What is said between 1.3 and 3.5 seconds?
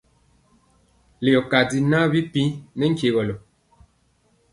kanji njaŋ bipiiŋ nɛ nkyegɔlɔ.